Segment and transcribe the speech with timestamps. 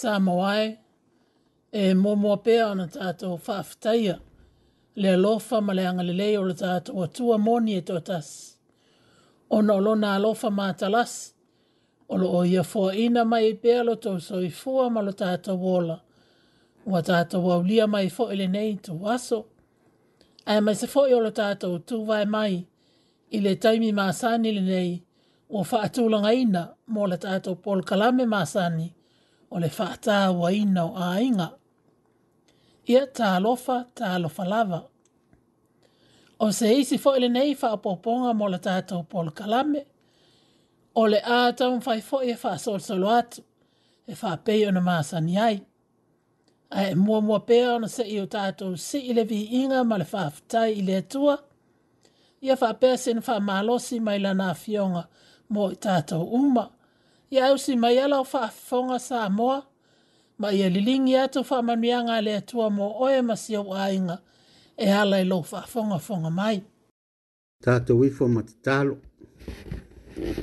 [0.00, 0.68] sa mawai
[1.80, 4.14] e momoa pea ana tātou whaafitaia
[5.02, 8.28] le alofa ma le angalilei o le tātou atua moni e tas.
[9.56, 11.12] Ona olo nā alofa mā talas,
[12.12, 15.12] olo o ia fua ina mai i pea lo tō so i fua ma lo
[15.16, 15.98] tātou wola.
[16.86, 19.40] Wa tātou au lia mai fo ele nei tō aso.
[20.46, 22.52] Ai mai se fo i olo tātou tū vai mai
[23.36, 24.94] i le taimi mā sani le nei
[25.50, 28.92] o wha ina mō le tātou pol kalame mā sani
[29.50, 31.48] o le whaata wa ina o ainga.
[32.88, 34.82] Ia tā lofa, tā lofa lava.
[36.40, 39.84] O se isi fo ele nei wha apoponga mo la tātou polo kalame.
[40.94, 43.42] O le āta un whai fo e wha sol solo atu.
[44.08, 45.58] E wha pei ona maasani ai.
[46.70, 49.98] A e mua mua pea ona se i o tātou si ile vi inga ma
[49.98, 51.36] le wha aftai ile atua.
[52.42, 55.04] Ia wha pea sen wha malosi mai lana fionga
[55.48, 56.68] mo i tātou umaa
[57.30, 59.66] ia au si mai ala o faafofoga sa moa
[60.38, 64.16] ma ia lilingi atu faamanuiaga a le atua mo oe ma siau aiga
[64.76, 66.56] e ala i lou faafogafoga mai
[67.64, 68.94] tatou ifo ma tatalo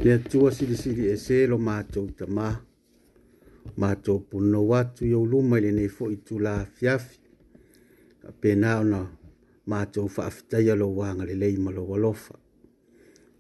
[0.04, 2.48] le atua silisili ese lo matou tamā
[3.82, 7.18] matou punou atu i ou luma i lenei foʻi tulā afiafi
[8.30, 9.02] apena ona
[9.72, 12.36] matou faafetaia lou agalelei ma lou alofa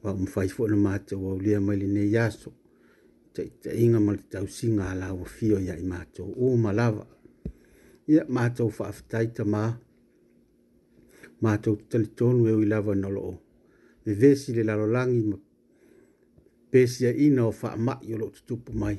[0.03, 2.51] ua umafai foʻi na matou aulia mai lenei aso
[3.35, 3.51] te
[3.83, 7.05] inga ma te tau singa ala wa fio ya i mātou o malawa.
[8.13, 9.63] Ia mātou wha aftaita mā,
[11.43, 13.33] mātou te talitonu e ui lawa nolo o.
[14.05, 15.37] Me vesi le lalolangi ma
[16.71, 18.95] pēsia ina o wha amai o lo tutupu mai.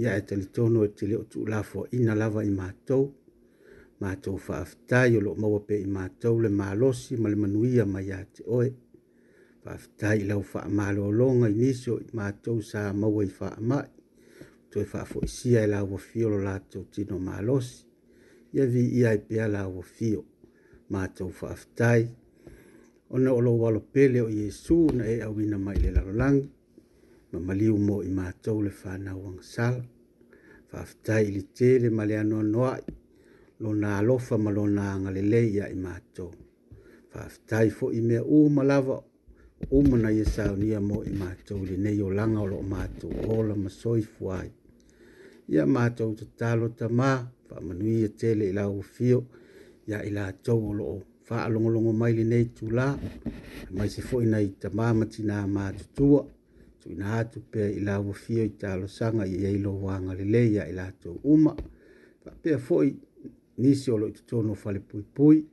[0.00, 3.08] Ia e talitonu e te leo tu lafo ina lawa i mātou.
[4.00, 8.12] Mātou wha aftai o lo mawa pe i mātou le mālosi ma le manuia mai
[8.16, 8.68] a te oe.
[8.70, 8.78] Ia
[9.64, 13.88] faafitai lau faamālōloga i nisi o i matou sa maua i faamaʻi
[14.72, 17.84] toe faafoʻisia e lauafio lo latou tino malosi
[18.56, 20.20] ia viia ai e pea lauafio
[20.94, 22.02] matou faafitai
[23.16, 26.44] ona o lou alopele o iesu na e auina mai i le lalolagi
[27.32, 29.84] ma maliu mo i matou le fanauagasala
[30.70, 32.82] faafitai i litele ma le anoanoaʻi
[33.62, 36.32] lona alofa ma lona agalelei ia i matou
[37.12, 39.09] faafitai foʻi mea uma lava o
[39.68, 43.68] uma na ia saunia mo i matou lenei o laga o loo matou ola ma
[43.70, 44.50] soifu ai
[45.48, 49.24] ia matou tatalo tamā faamanui ia e tele i lauafio
[49.86, 50.98] ia i latou o loo
[51.28, 52.88] faalogologo mai lenei tulā
[53.76, 56.24] mai se foʻi nai tamā ma tinā matutua
[56.80, 61.52] tuuina atu pea i lauafio i talosaga iai lo uaga lelei ia i latou uma
[62.24, 62.88] faapea foʻi
[63.60, 65.49] nisi o no i totonu o falepuipui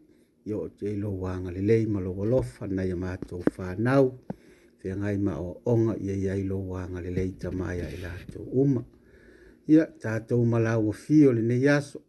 [0.48, 4.06] ia o te ilo wanga le lei ma logo lofa na ia mātou whanau
[4.82, 8.44] te ngai ma o onga ia ia ilo wanga le lei ta maia i lātou
[8.64, 8.82] uma
[9.74, 12.00] ia tātou mala ua fio le nei aso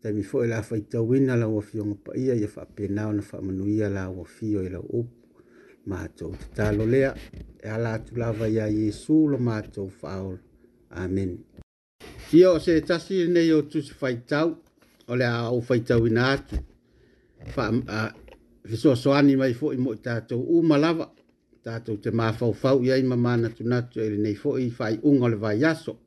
[0.00, 3.10] te mi fo ila e fai tau ina la ua fio ngopa ia ia whapenau
[3.16, 7.10] na whamanu ia la ua fio ila e upu mātou te talo lea
[7.64, 10.36] e ala atu lava ia Jesu lo mātou whaol
[10.90, 11.32] Amen
[12.32, 14.54] Ia o se tasi nei o tusi fai tau
[15.10, 16.62] o le a o fai tau ina atu
[17.46, 18.12] fa a
[18.64, 21.10] viso so ani mai fo mo ta to u malava
[21.62, 24.34] ta to te ma fa fa u ya ima mana tu na tu ele nei
[24.34, 25.98] fo i fa i un ol vai yaso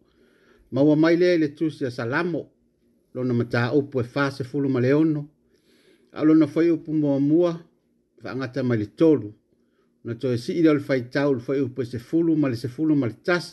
[0.72, 2.52] ma e wa mai le le tu se salamo
[3.14, 5.30] lo na mata o po fa se fulu ma leono
[6.12, 7.54] a lo na fa i pu mo mua
[8.22, 9.30] fa nga ta mai le tolu
[10.04, 12.48] na to si i le fa i tau fa i pu e se fulu ma
[12.52, 13.48] le se fulu ma le tas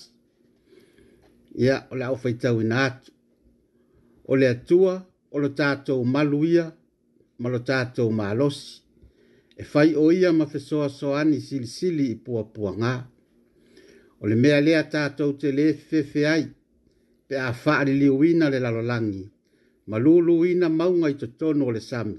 [1.67, 2.89] ya o la o fa i tau na
[4.31, 4.95] o le atua
[5.35, 6.67] o lo tātou maluia
[7.39, 8.81] ma lo tātou mālosi.
[9.57, 12.95] E whai o ia ma te soa soani sili sili i pua pua ngā.
[14.21, 16.47] O le mea lea tātou te le fefe ai,
[17.29, 19.25] pe a whaari liu ina le lalolangi,
[19.91, 22.19] ma lulu ina maunga i to tono le sami,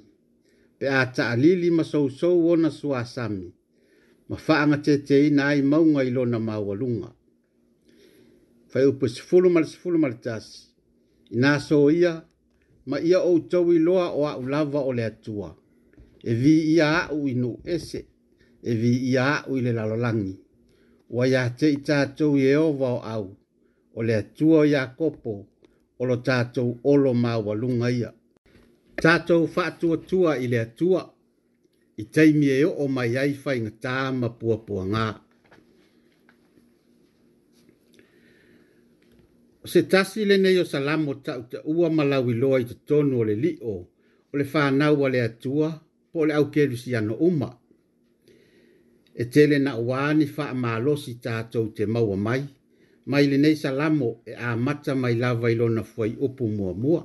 [0.80, 3.48] pe a taa lili ma sou sou wona sua sami,
[4.30, 7.10] ma whaanga te te ina ai maunga i lona maualunga.
[8.72, 10.56] Whai upo sifulu ma le sifulu ma le tasi,
[11.32, 12.14] ina so ia,
[12.86, 15.50] ma ia o tau i loa o au lava o le atua.
[16.24, 18.00] E vi ia au i no ese,
[18.62, 20.36] e vi ia au i le lalolangi.
[21.16, 23.26] Wa ia te i tātou i eova o au,
[23.96, 25.34] o le atua i a kopo,
[26.00, 28.12] o lo tātou olo mawa lunga ia.
[29.04, 31.02] Tātou whātua tua i le atua,
[31.98, 35.25] i teimi e o mai ai whainga tāma pua pua ngāa.
[39.68, 43.36] se tasi le neyo salamo ta uta ua malawi loa i te tonu o le
[43.44, 43.74] li o,
[44.32, 45.70] o le whanau le atua,
[46.12, 47.50] po le au keru si ano uma.
[49.14, 52.44] E tele na uani wha amalosi tātou te maua mai,
[53.10, 57.04] mai le nei salamo e a mata mai lava ilo na fwai upu mua mua.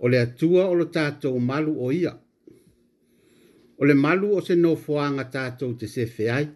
[0.00, 2.12] Ole atua o lo tātou malu o ia.
[3.78, 6.46] O malu o se no fwanga tātou te sefe ai,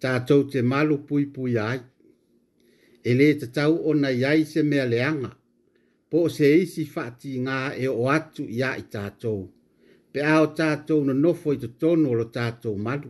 [0.00, 1.80] tātou te malu pui pui ai,
[3.04, 5.30] e te tau ona yai se mea leanga,
[6.10, 9.48] po se isi fati ngā e o atu ia i tātou,
[10.12, 13.08] pe ao tātou no nofo i tono o lo tātou madu.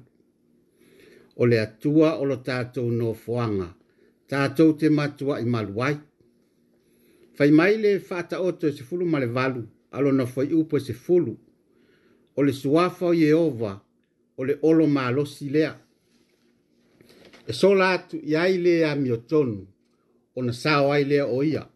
[1.37, 3.75] O le atua o lo tātou no foanga,
[4.29, 5.97] tātou te matua i maluai.
[7.35, 10.81] Fai mai le fata oto e se fulu male valu, alo na fai upo e
[10.81, 11.35] se fulu,
[12.37, 13.79] o le suafa e Yehova,
[14.37, 15.73] o le olo maalosi lea.
[17.47, 19.17] E so latu iai lea mi o
[20.37, 21.67] ona sao ai lea o ia.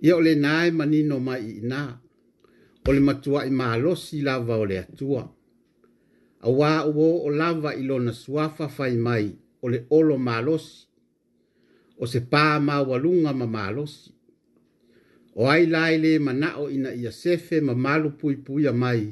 [0.00, 1.82] Ia o le nae manino mai i nā,
[2.88, 5.24] o le matua i mahalosi lava o le atua.
[6.46, 9.30] A wā uo o lava i lona suafa fai mai
[9.62, 10.74] o le olo mahalosi,
[12.02, 14.12] o se pā mawalunga ma mahalosi.
[15.36, 19.08] O ai lai le manao ina ia sefe ma malu pui puia mai,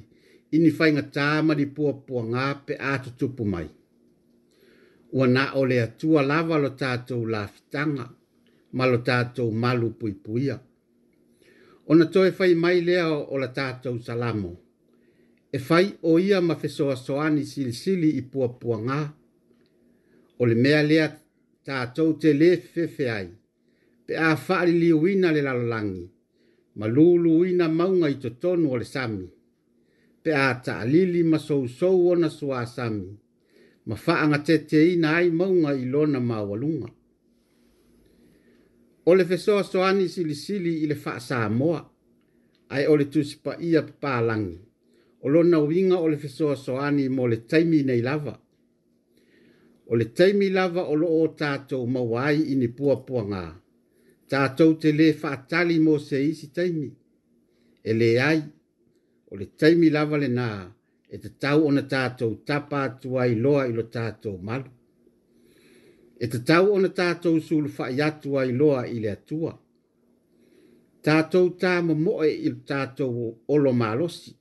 [0.57, 3.69] ini fai ngatāma di pua pua ngāpe ātutupu mai
[5.15, 8.07] ua na o le atua lava lo tatou lafitaga
[8.77, 10.57] ma lo tatou malu puipuia
[11.91, 14.53] ona toe fai mai lea o la tatou salamo
[15.57, 19.01] e fai o ia ma fesoasoani silisili i puapuagā
[20.41, 21.07] o le mea lea
[21.67, 23.29] tatou te lē fefefe ai
[24.07, 26.05] pe a fa'aliliuina le lalolagi
[26.79, 29.27] ma luluina mauga i totonu o le sami
[30.23, 33.11] pe a ta'alili ma sousou ona suā sami
[33.87, 36.89] ma faanga te te ina ai maunga i lona mawalunga.
[39.07, 41.81] O le fesoa soani sili sili i le faa saa moa,
[42.75, 44.59] ai ole tu tusipa ia pālangi.
[45.25, 48.35] O lona winga o le fesoa soani mo le taimi nei lava.
[49.91, 53.45] O le taimi lava o lo o tātou mawai i ni pua pua ngā.
[54.31, 56.89] Tātou te le faa tali mo se isi taimi.
[57.91, 58.41] E le ai,
[59.31, 60.63] o le taimi lava le nāa
[61.15, 64.71] e te tau ona tātou tapa atua i loa i lo tātou malu.
[66.25, 69.53] E te tau ona tātou sulu whai atua i loa i le atua.
[71.07, 74.33] Tātou tā mamoe i lo tātou olo malosi.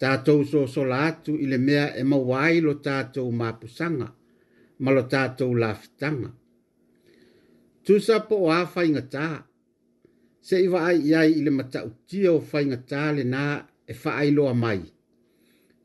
[0.00, 4.08] Tātou so sola atu i le mea e mawai lo tātou mapusanga,
[4.78, 6.32] ma lo tātou lafitanga.
[7.84, 9.28] Tusa po o awhai ngatā.
[10.44, 13.44] Se iwa ai iai i le matautia o whai ngatā le nā
[13.84, 14.78] e whaailoa mai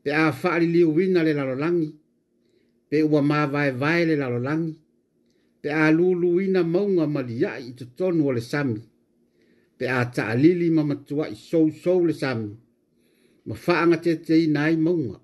[0.02, 1.88] pe a whaari li uina le lalolangi,
[2.88, 4.74] pe ua mā vai vai le lalolangi,
[5.62, 8.80] pe a lulu ina maunga maliai i tutonu o le sami,
[9.78, 12.52] pe a taa lili mamatua i sou sou le sami,
[13.46, 15.18] ma whaanga te te i nai maunga.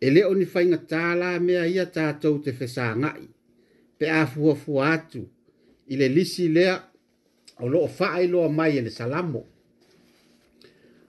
[0.00, 3.24] E leo ni whainga tāla mea ia tātou te whesā ngai,
[3.98, 5.22] pe a fua fua atu,
[5.92, 6.76] i lisi lea
[7.62, 9.42] o loo whaailoa mai e le salamo.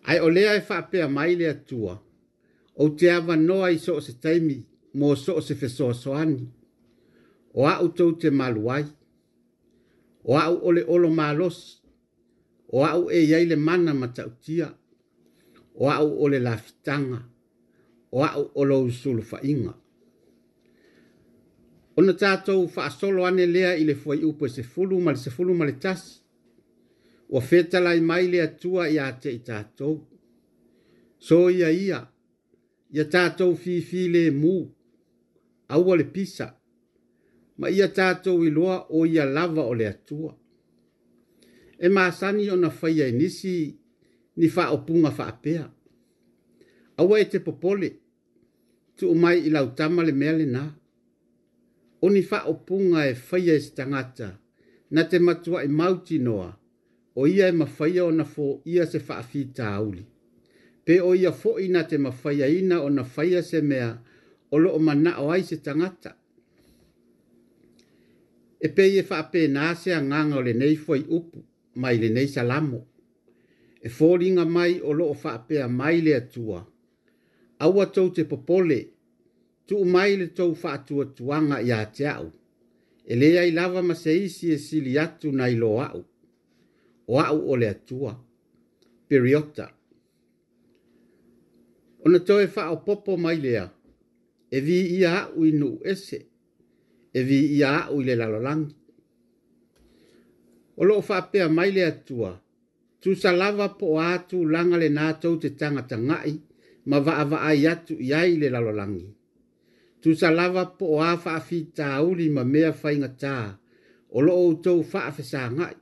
[0.09, 1.97] Ai o lea e whaapea mai le tua
[2.77, 4.57] o te awa noa i soo se taimi
[5.01, 6.47] mo soo se fesoa soani.
[7.59, 8.83] O au tau te maluai.
[10.23, 11.59] O au ole olo malos.
[12.75, 14.67] O au e yeile mana matautia.
[15.75, 17.19] O au ole lafitanga.
[18.11, 19.73] O au olo usulu fainga.
[21.97, 25.17] O na tātou wha solo ane lea i le fuai upo e se fulu mali
[25.17, 26.03] se fulu mali tas.
[27.29, 29.97] O fetala i mai lea tua i ate i tātou.
[31.17, 31.71] So ia ia.
[31.73, 31.99] ia
[32.95, 34.51] ia tatou fifi lēmū
[35.75, 36.47] aua le pisa
[37.59, 40.37] ma ia i iloa o ia lava o le atua
[41.79, 43.77] e masani ona faia e nisi
[44.35, 45.69] ni faaopuga faapea
[46.97, 47.89] aua e te popole
[48.95, 50.65] tuu mai i lautama le mea lenā
[52.01, 53.85] o ni faaopuga e faia e se
[54.91, 56.49] na te matua e matuaʻi noa,
[57.15, 60.03] o ia e mafaia ona fo ia se faafitāuli
[60.87, 63.89] pe o ia foʻi na te mafaiaina ona faia se mea
[64.51, 66.11] o loo manaʻo ai se tangata.
[68.65, 71.37] e pei e faapenā se agaga o lenei foi upu
[71.81, 72.79] mai lenei salamo
[73.85, 76.59] e foliga mai o loo faapea mai le atua
[77.63, 78.79] aua tou te popole
[79.67, 82.29] tu mai le tou faatuatuaga iā te aʻu
[83.11, 86.01] e lē ai lava ma se isi e sili atu na iloa aʻu
[87.11, 88.11] o aʻu o le atua
[89.09, 89.76] periota
[92.07, 93.63] ona toe faa o popo mai lea
[94.55, 96.19] e vi ia au i nu ese
[97.17, 98.75] e vi ia au i le lalolangi
[100.79, 102.31] o loo faapea mai le atua
[103.01, 106.35] tusalava po o atulaga le natou te tagata ga'i
[106.89, 109.07] ma va'avaai atu i ai i le lalolagi
[110.01, 113.35] tusalava po o a fa'afitāuli ma mea faigatā
[114.15, 115.77] o lo'o outou fa'afesāga'i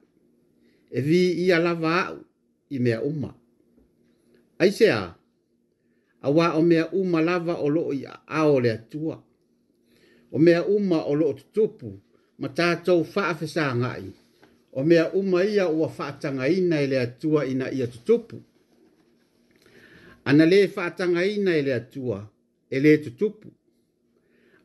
[0.98, 2.20] e vi ia lava a'u
[2.76, 3.30] i mea uma
[4.64, 5.04] aiseā
[6.26, 9.18] a wā o mea uma lava o loo i a o le atua.
[10.32, 11.92] O mea uma o loo tutupu
[12.40, 14.06] ma tātou whaafesa ngai.
[14.74, 18.42] O mea uma ia ua whaatanga ina i le atua ina ia tutupu.
[20.26, 22.26] Ana le whaatanga ina i le atua
[22.72, 23.50] e le tutupu.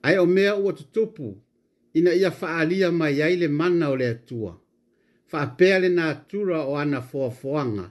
[0.03, 1.37] Ai o mea ua tutupu
[1.93, 4.57] ina ia whaalia mai ai le mana o le atua.
[5.33, 7.91] Whaapea le nā tura o ana fuafuanga.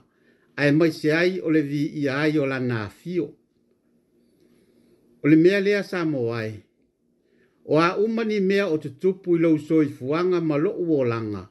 [0.56, 3.24] Ai mai se ai o le vi ia ai o la nā fio.
[3.24, 3.39] Ai
[5.22, 6.54] o le mea lea sa mo ai.
[7.64, 11.48] O a umani mea o te tupu i lau soi fuanga ma lo uo langa,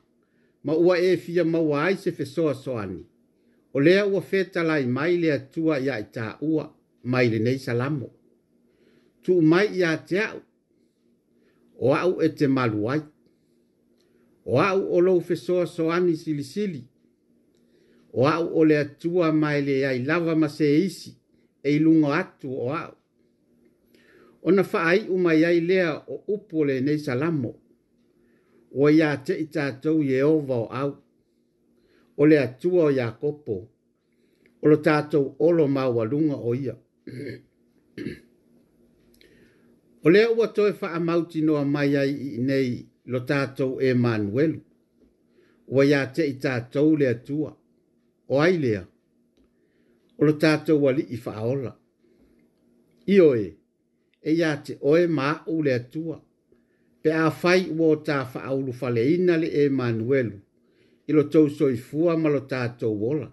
[0.63, 3.03] ma ua e fia ma ua ai se fesoa soani.
[3.73, 6.69] O lea ua feta lai mai lea tua ia i ta ua
[7.03, 8.09] mai le nei salamo.
[9.21, 10.41] Tu mai ia te au,
[11.77, 13.01] o au e te maluai.
[14.45, 16.81] O au o lau fesoa soani sili sili.
[18.13, 21.11] O au o lea tua mai lea i lava ma se isi
[21.63, 22.98] e ilunga atu o au
[24.41, 27.53] ona faai uma yai lea o upu nei salamo
[28.75, 30.91] o ia te i tātou Yehova o au,
[32.17, 33.55] o le atua o Yakopo,
[34.61, 36.75] o lo tātou olo mawalunga o ia.
[40.03, 42.71] o lea ua toe wha amauti noa mai ai i nei
[43.09, 44.59] lo tātou Emmanuel,
[45.67, 47.49] o ia te i tātou lea tua
[48.29, 48.85] o ai lea,
[50.19, 51.73] o lo tātou wali i wha aola.
[53.09, 53.49] Ioe, e,
[54.29, 56.17] e ia te oe ma o atua.
[57.01, 60.37] Pe a fai ua o ta fa aulu fale ina le e manuelu.
[61.09, 63.29] Ilo tau soi fua ma lo tātou wola.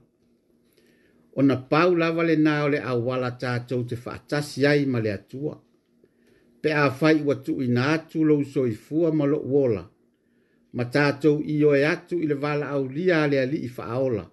[1.38, 5.10] O na pau lava le nā o le awala tātou te whaatasi ai ma le
[5.18, 5.54] atua.
[6.62, 9.84] Pe a fai ua tu ina atu lo soi fua ma lo wola.
[10.76, 14.24] Ma tātou i oe atu ile wala au lia le ali i faaola.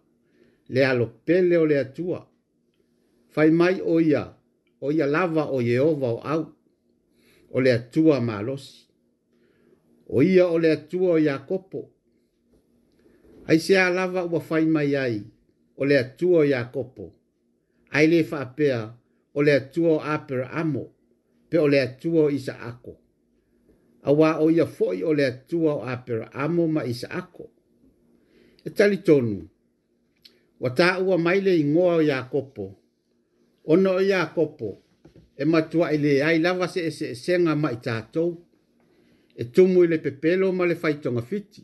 [0.74, 2.22] Le alo pele o le atua.
[3.34, 4.24] Fai mai Fai mai o ia
[4.84, 6.46] o ia lava o Yehova o au,
[7.52, 8.84] o le atua malosi,
[10.08, 11.82] o ia o le atua o Yakopo,
[13.48, 15.24] ai se a lava ua fai mai ai,
[15.80, 17.14] o le atua o Yakopo,
[17.96, 18.82] ai le faapea,
[19.34, 20.90] o le atua o Apera Amo,
[21.50, 22.98] pe o le atua o Isaako,
[24.04, 27.50] awa o ia foi o le atua o Apera Amo ma Isaako,
[28.68, 29.48] e tali tonu,
[30.60, 32.83] wa ua mai le ingoa o Yakopo,
[33.66, 34.84] ono o Iakopo
[35.36, 38.36] e matua i le ai lava se ese e senga ma i tātou,
[39.36, 41.64] e tumu i le pepelo ma le faitonga fiti.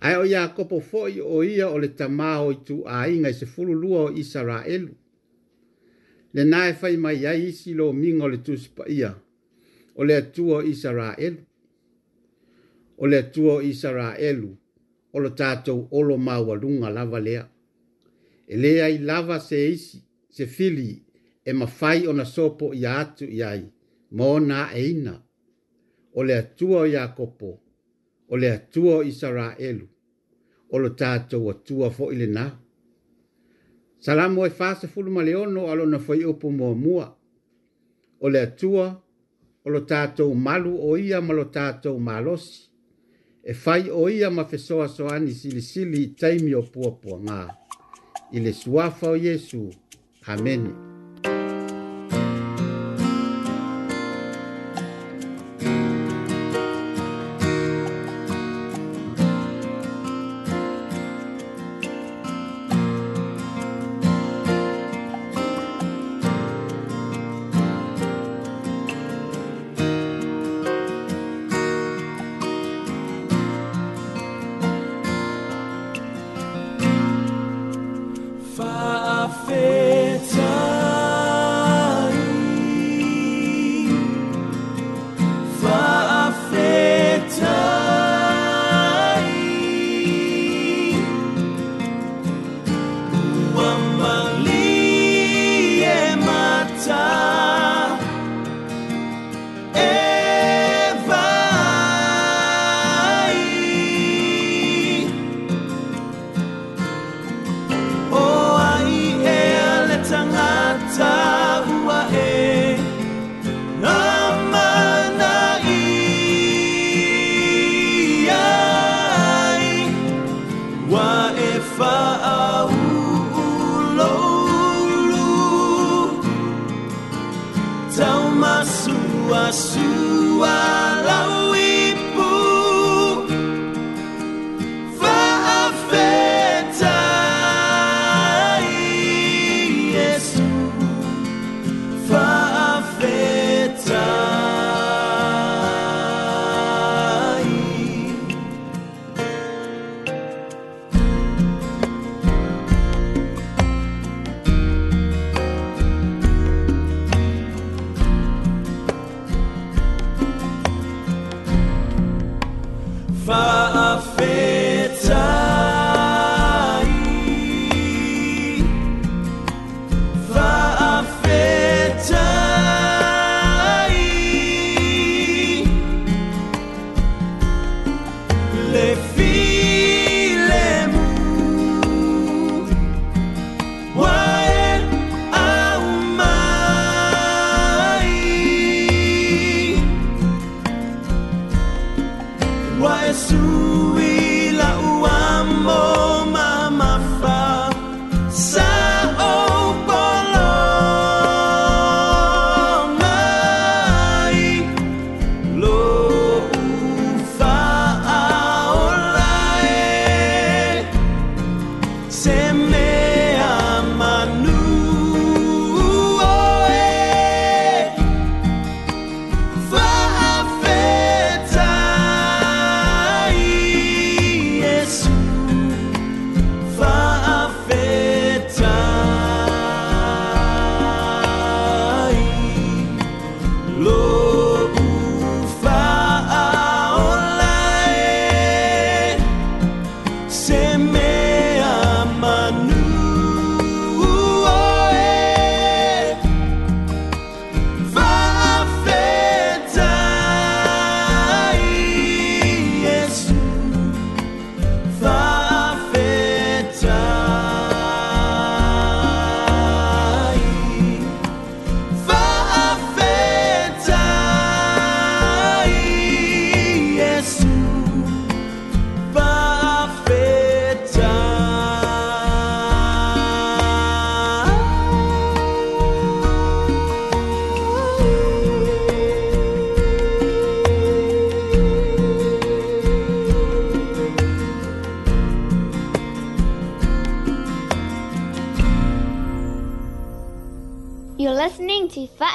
[0.00, 3.46] Ai o Iakopo foi o ia o le tamaho i tu a inga i se
[3.46, 4.90] fulu lua o Israelu.
[6.32, 9.14] Le nae fai mai ai isi lo mingo le tusipa ia
[9.94, 11.44] o le atua o Israelu.
[12.98, 14.50] O le atua o Israelu
[15.12, 17.44] o lo tātou o lo maua lunga lava lea.
[18.48, 21.02] E lea i lava se isi se fili
[21.44, 23.62] e mafai o na sopo ia atu i ai,
[24.12, 25.14] mō nā e ina.
[26.14, 27.52] O le atua o Iakopo,
[28.28, 29.86] o le atua o Isara elu,
[30.70, 32.46] o lo tātou atua fo ile nā.
[34.00, 37.06] Salamu e fāsa fulu ma leono alo na fai upo mua mua.
[38.20, 38.88] O le atua,
[39.64, 42.68] o lo tātou malu o ia ma lo tātou malosi.
[43.44, 47.38] E fai o ia ma fesoa soani sili sili taimi o pua pua ngā.
[48.32, 49.16] Ile suafa o Yesu.
[49.16, 49.64] Ile suafa o Yesu.
[50.28, 50.88] Amen.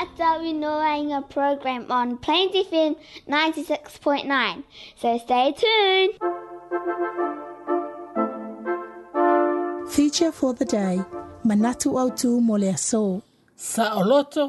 [0.01, 2.93] Atawi Noainga program on Plains FM
[3.27, 4.63] 96.9.
[4.95, 6.11] So stay tuned.
[9.93, 10.95] Feature for the day,
[11.47, 13.23] Manatu Autu Molea So.
[13.55, 14.45] Sa oloto,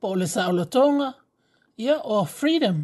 [0.00, 1.14] pole sa olotonga,
[1.78, 2.76] ia o freedom.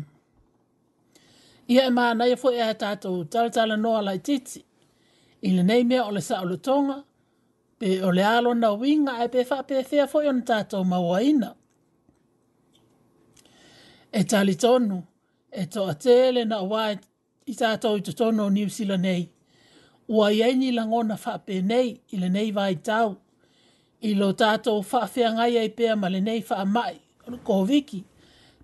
[1.69, 4.65] Ia e maa nai e fo ea tātou talatala noa lai titi.
[5.49, 7.03] Ile nei mea ole sa olotonga,
[7.79, 11.21] pe ole alo na winga e pe fa pe fea fo ion e tātou maua
[11.23, 11.53] ina.
[11.53, 11.65] Ia
[14.17, 14.99] e tali tonu,
[15.53, 16.83] e to atele na wā
[17.47, 19.23] i tātou i to tono o New Zealand nei.
[20.09, 23.11] Ua i eini langona whape nei, i le nei vai tau.
[24.09, 26.95] I lo tātou whawhia ngai ai pēr ma le nei wha mai,
[27.49, 28.01] ko viki,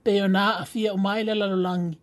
[0.05, 1.99] pe o nā a fia o mai le lalolangi,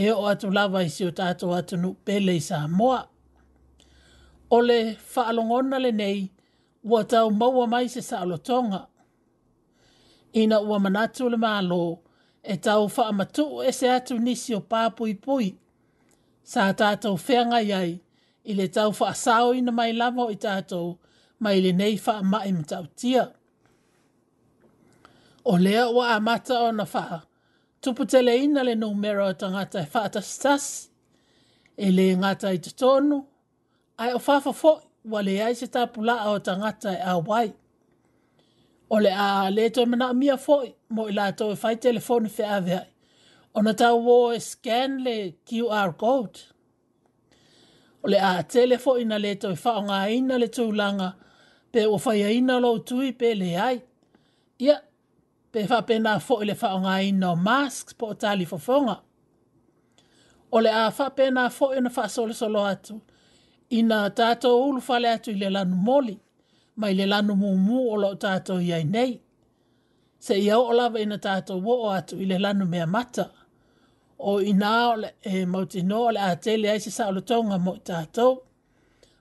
[0.00, 3.00] e o atu lava i si o tātou atu nu pele i sa moa.
[4.50, 4.78] O le
[5.14, 6.20] whaalongona le nei,
[6.84, 8.84] ua tau maua mai se sa alotonga.
[10.42, 11.96] Ina ua manatu le maa loo,
[12.42, 15.52] e tau whaamatu e se atu nisi o pāpui pui.
[16.44, 17.94] Sa tātou whenga iai,
[18.44, 20.96] i le tau whaasao ina mai lava i tātou,
[21.40, 23.28] mai le nei whaamae ma tau tia.
[25.44, 27.22] O lea wa amata o na wha,
[27.82, 30.70] tupu tele ina le numero o tangata e whaata stas,
[31.76, 33.22] e le ngata i tatonu,
[34.00, 37.50] ai o whafafo wale ai se tāpula o tangata e awai
[38.90, 42.44] o le a le to mena mia foi mo ila to e fai telefoni fe
[42.56, 42.88] ave ai
[43.58, 44.18] ona ta wo
[44.50, 45.16] scan le
[45.48, 46.38] QR code
[48.02, 51.10] o le a telefoni na le to fa nga ina le to langa
[51.72, 53.76] pe o fai ina lo tui pe le ai
[54.64, 54.76] ia
[55.52, 58.96] pe fa pe na fo le fa nga ina masks po tali fo fonga
[60.50, 62.94] o le a fa pe na fo ina fa solo solo atu
[63.78, 66.16] ina tato ulu fa le atu le lan moli
[66.76, 69.20] mai le lano mumu o lo tato iai nei.
[70.18, 73.24] Se ia o lava ina tato wo o atu i le lano mea mata.
[74.18, 77.58] O ina o le e, mautino o le atele ai se sa o le tonga
[77.64, 78.26] mo i tato.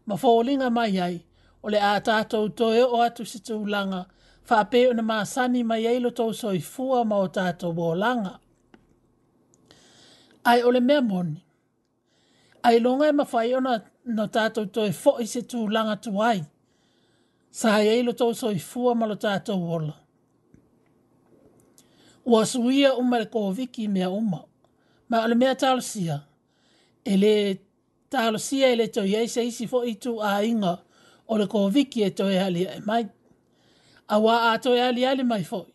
[0.05, 1.15] Ma fōlinga mai ai
[1.63, 4.01] o le a tato toe o atu se tū langa.
[4.43, 7.95] Fa ape o na maasani mai ai lo tau soi fua ma o tato wo
[7.95, 8.33] langa.
[10.49, 11.37] Ai o le mea moni.
[12.67, 13.73] Ai longa e mawhai o na,
[14.17, 16.27] na tato toe fo i se tū langa tu ai.
[16.27, 16.39] Ai
[17.51, 19.93] Sahai ei lo tau soi fua ma lo tātou ola.
[22.25, 24.43] Ua suia uma le kōwiki mea uma,
[25.09, 26.19] ma ale mea talosia,
[27.05, 27.57] e le
[28.09, 30.75] talosia e le toi ei se fo i tu a inga
[31.27, 33.07] o le kōwiki e toi alia e mai.
[34.11, 35.65] A wā a toi alia le mai fo.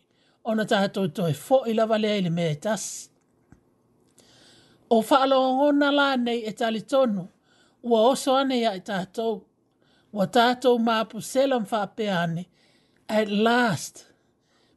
[0.45, 3.09] ona tātou toi fo i lava lea i le mea tasi.
[4.93, 7.23] O whaalongona la nei e tali tonu,
[7.81, 9.39] ua oso ane ia e tātou.
[10.15, 12.45] Wa tātou mā pu selam whāpeane.
[13.09, 14.05] At last,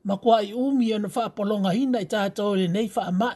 [0.05, 3.31] ma kwa i umi ana whāpolonga hina i tātou le nei whāma.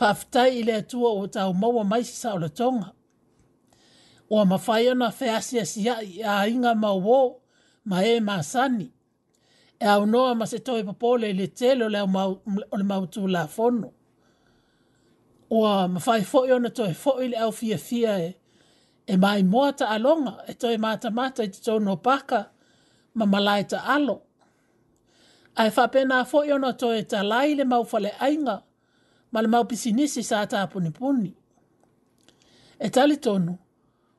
[0.00, 2.92] Whāwhitai ile le atua o tāu maua mai si sa ola tonga.
[4.32, 7.18] Wa mawhai ana whēasia si a inga mau wō,
[7.92, 8.88] ma e mā sani.
[9.80, 12.00] e aunoa ma se toe popole i le o le,
[12.80, 13.90] le mautū lafono
[15.50, 18.30] ua mafai foʻi ona toe foʻi i le fia e
[19.06, 22.40] e mai moa ta alonga, e to e mata mata i te tō no paka,
[23.14, 24.16] ma malai ta alo.
[25.56, 28.56] Ai whapena a fo i ono to e ta lai le mau fale ainga,
[29.32, 31.32] ma le mau pisinisi sa ta apuni puni.
[32.84, 33.56] E tali tonu,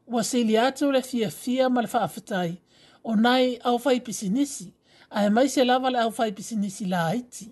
[0.08, 2.52] wasili atu le fia fia ma le whaafatai,
[3.04, 4.74] o nai au fai pisinisi,
[5.12, 7.52] ai mai se lava le au fai pisinisi la aiti.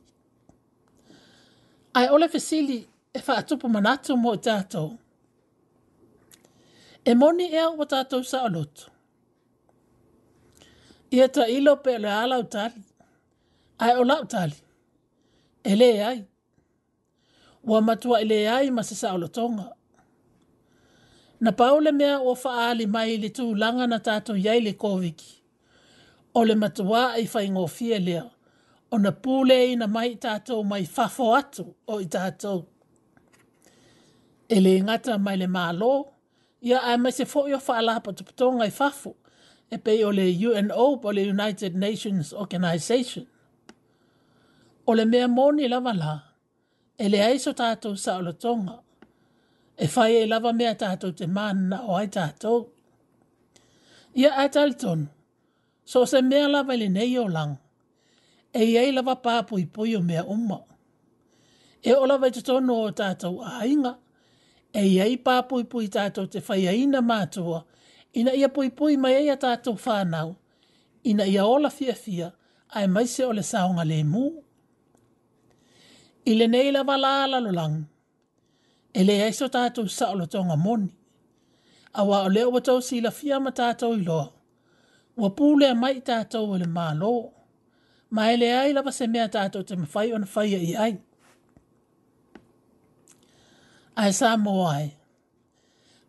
[1.93, 2.79] Ai ole fesili
[3.13, 4.87] e whaatupu manatu mo i tātou,
[7.05, 8.89] e moni ea o tātou sa aloto.
[11.13, 12.81] Ia ta ilo pe le ala utari,
[13.79, 14.57] ai o la utari,
[15.63, 16.23] e le ai.
[17.63, 19.65] Ua matua i le ai ma se sa alotonga.
[21.39, 25.29] Na paule mea o faali mai le tū langa na tātou iai le kōwiki.
[26.35, 28.25] O le matua i whaingofie lea,
[28.91, 32.63] o na pūle i na mai tātou mai fafo atu o i tātou.
[34.49, 36.05] E le ngata mai le mālo, o
[36.65, 39.11] ia ae mai se foʻi o faalapatopotoga i fafu
[39.69, 40.23] e pe o le
[40.57, 43.23] uno po le united nations organization
[44.89, 46.13] o le mea moni lavalā
[46.97, 48.75] e leai sa tatou saʻolotoga
[49.77, 52.59] e fai e lava mea tatou te mananaʻo ai tatou
[54.19, 55.05] ia ae talitonu
[55.91, 56.73] so se mea lava
[57.05, 57.53] i o lang
[58.59, 60.59] e iai lava papuipui o mea uma
[61.87, 63.93] e o lava i totonu o tatou aiga
[64.75, 67.61] e ia i pāpui pui tātou te whaia ina mātua,
[68.19, 70.33] ina ia pui pui mai ia tātou whānau,
[71.07, 72.33] ina ia ola fia fia,
[72.75, 74.25] ai mai se ole saonga le mū.
[76.27, 77.77] I le neila wala ala lo lang,
[78.93, 80.91] e le eiso tātou sa olo tonga moni,
[81.93, 84.27] a wā o leo watou si la fia ma tātou i loa,
[85.15, 87.13] wā pūlea mai tātou ele mālo,
[88.11, 90.93] ma ele ai lava se mea tātou te mawhai on whaia i ai
[93.95, 94.87] ai sa mo ai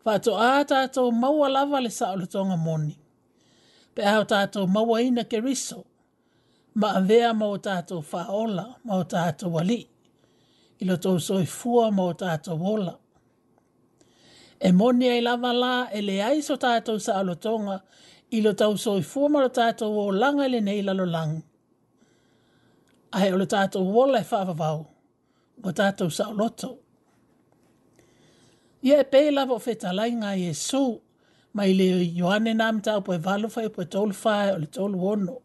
[0.03, 2.95] fa to a ta to ma wa la le sa lo tonga moni
[3.95, 5.79] pe a ta to ma wa na ke riso
[6.79, 9.79] ma avea mo ta to fa ola ma ta to wali
[10.81, 12.93] i lo to so i fu mo ta to wola
[14.67, 15.51] e moni ai la va
[15.97, 17.77] e le ai so ta to sa lo tonga
[18.35, 21.05] i lo tau so i fu a ta to wo langa le nei la lo
[21.15, 21.31] lang
[23.17, 24.69] ai o lo ta to wola fa va va
[25.67, 26.71] o ta to sa lo to
[28.87, 30.79] Ia e pei lava o whetalai ngā Iesu,
[31.59, 35.01] mai le Ioane nā mta o poe valo fai poe tolu fai o le tolu
[35.11, 35.35] ono.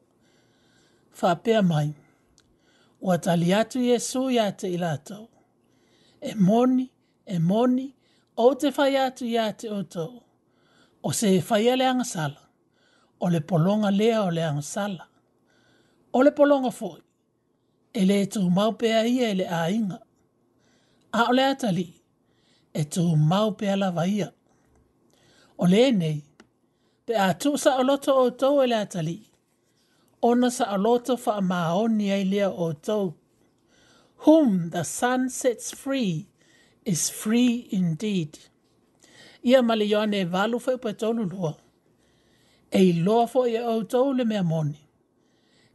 [1.21, 1.89] Fapea mai.
[3.03, 5.25] O atali atu Iesu ia te ilatau.
[6.31, 6.87] E moni,
[7.35, 7.89] e moni,
[8.37, 10.23] o te fai atu ia te otau.
[11.03, 12.43] O se e fai ale angasala.
[13.21, 15.09] O le polonga lea o le angasala.
[16.13, 17.01] O le polonga foi.
[17.95, 19.99] E le tu maupea ia e le ainga.
[21.13, 22.02] A o le atalii
[22.73, 24.29] e tō mau pe ala vaia.
[25.59, 26.19] O le nei,
[27.07, 29.19] pe a tū sa aloto o tō e le atali.
[30.29, 33.01] Ona sa aloto fa a maoni ai lea o tō.
[34.25, 36.27] Whom the sun sets free
[36.85, 38.39] is free indeed.
[39.45, 41.53] Ia male yone e valu fai pa tōnu lua.
[42.71, 44.81] E i loa fo i o tō le mea moni.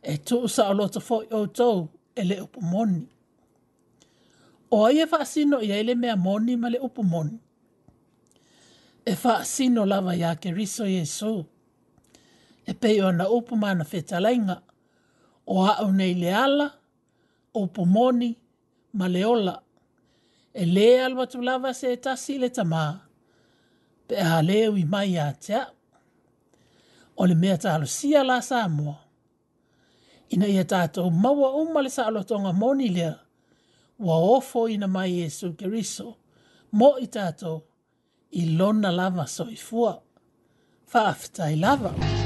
[0.02, 1.70] E tū sa aloto fo i o tō
[2.16, 3.04] e le upo moni
[4.72, 7.40] o ai e whaasino i aile mea moni ma le upu moni.
[9.06, 11.34] E whaasino lava i ake riso Yesu.
[12.66, 14.58] E pei ona upu mana whetalainga.
[15.54, 16.68] O hao nei le ala,
[17.62, 18.30] upu moni
[18.98, 19.56] ma le ola.
[20.54, 22.94] E le alwa tu lava se e tasi le tamaa.
[24.08, 25.64] Pe a leo i mai a tea.
[27.20, 28.96] O le mea ta sia la sa mua.
[30.34, 33.14] Ina ia tātou maua umale sa alotonga moni lea
[34.00, 36.16] wa ofo ina mai Yesu Kiriso,
[36.72, 37.64] mo i tato
[38.32, 39.98] i lona lava soifua.
[40.86, 41.90] Fa aftai lava.
[41.90, 42.17] Fa aftai lava.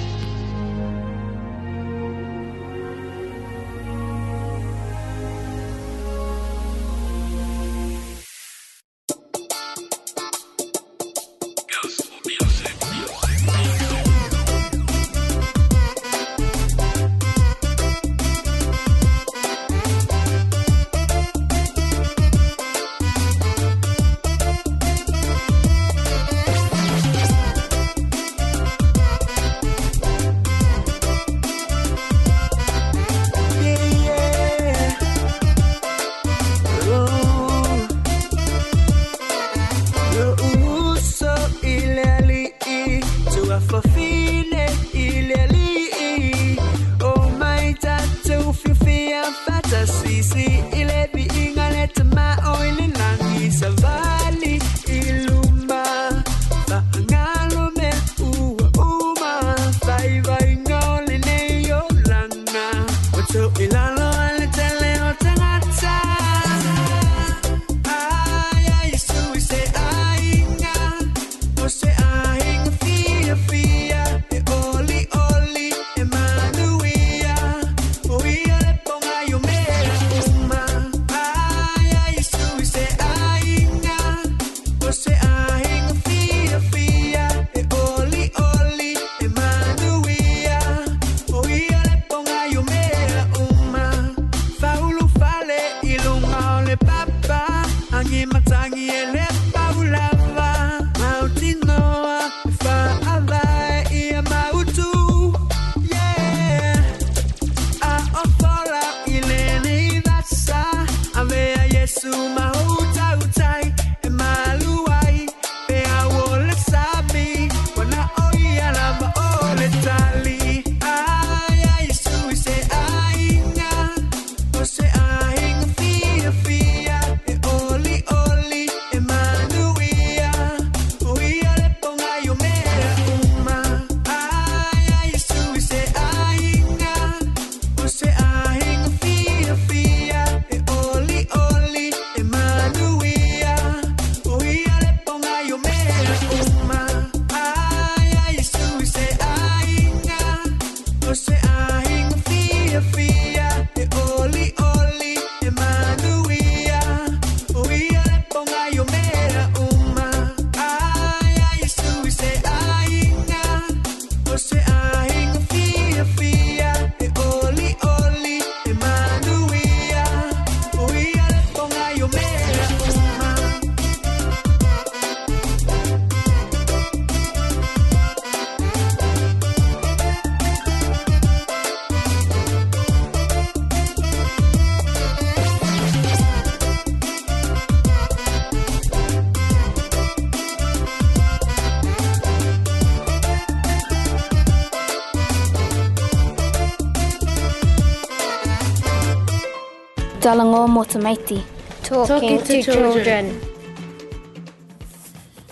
[200.72, 201.40] Motumaiti.
[201.84, 203.26] Talking to children.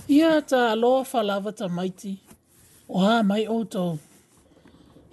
[0.09, 2.17] Ia ta aloa whalawa ta maiti,
[2.89, 3.99] o ha mai oto.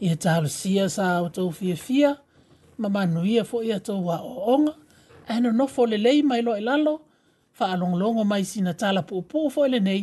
[0.00, 2.10] Ia ta alusia sa o tau fia fia,
[2.78, 4.74] ma manuia fo ia tau wa o onga,
[5.28, 6.94] ano nofo le lei mai lo e lalo,
[7.56, 10.02] fa alonglongo mai sina tala po po fo ele nei,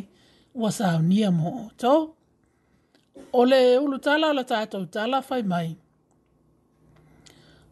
[0.61, 1.93] wa sa unia mo oto.
[3.39, 5.67] Ole ulu tala la tatou tala fai mai.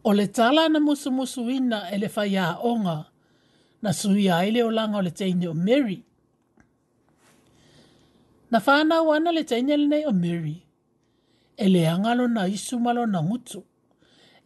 [0.04, 3.04] O le tala na musu musu ina e le fai a onga,
[3.82, 6.04] na sui a ele o langa o le teine o Mary.
[8.50, 10.58] Na whana wana le teine le nei o Mary,
[11.56, 13.62] e le angalo na isu malo na ngutu,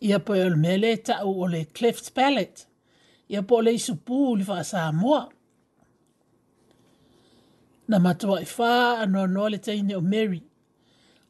[0.01, 2.66] ia po e o mele tau o le cleft palate,
[3.29, 5.29] ia po le isu pū li wha sa mua.
[7.88, 10.42] Na matua i e wha anu anu le teine o Mary,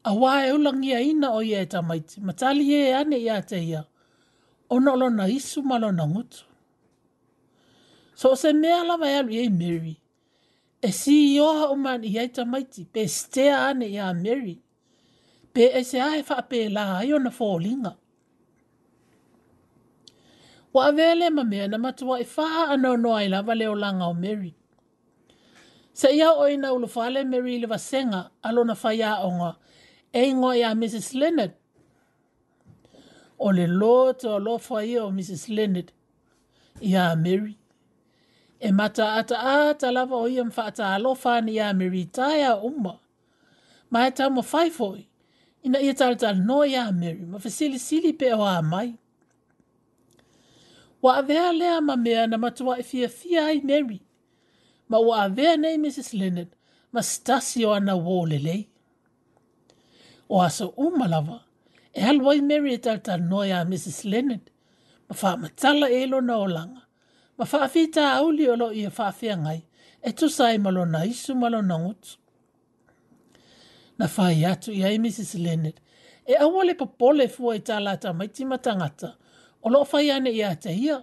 [0.03, 3.61] a wā e ulangia ina o ia e tamaiti, matali e ane ia te ia.
[3.61, 3.83] Te ia
[4.69, 6.43] ona lo na isu ma na ngutu.
[8.15, 9.97] So se mea la vai alu yei Mary,
[10.81, 14.59] e si iyo ha umani i hei tamaiti, pe stea ane i a Mary,
[15.53, 17.95] pe e se ahe faa pe la ayo na fōlinga.
[20.73, 24.05] Wa avele ma mea na matua e faa ano no ai la vale o langa
[24.09, 24.55] o Mary.
[25.93, 29.55] Se ia o ina ulufale Mary le vasenga alo na faya onga,
[30.13, 31.13] e ingo ya Mrs.
[31.13, 31.53] Leonard,
[33.37, 35.47] o le lote o lofa ia o Mrs.
[35.49, 35.91] Leonard
[36.81, 37.55] ia Mary.
[38.59, 42.99] E mata ata ata lava o ia mfata alofa ni ia Mary taia umma.
[43.91, 45.07] Ma e tamo faifoi
[45.63, 48.95] ina ia tarata no ia Mary ma fasili sili pe o amai.
[51.01, 54.01] Wa avea lea ma mea na matua e fia fia ai Mary.
[54.89, 56.13] Ma wa avea nei Mrs.
[56.13, 56.49] Leonard
[56.91, 58.69] ma stasi o ana wole lei.
[60.29, 61.31] O aso umma lava.
[61.31, 61.46] lava
[61.97, 64.03] e halwai Mary e tal noi a Mrs.
[64.05, 64.49] Leonard,
[65.09, 66.81] ma wha matala e lo na o langa,
[67.37, 69.61] ma wha awhita a uli o lo i e wha ngai,
[70.01, 72.11] e tu sai malo na isu malo na ngutu.
[73.97, 75.31] Na wha i atu i ai Mrs.
[75.43, 75.79] Leonard,
[76.25, 79.09] e awale pa pole fua i tala ta maiti matangata,
[79.65, 80.97] o lo wha i ane i ate ia,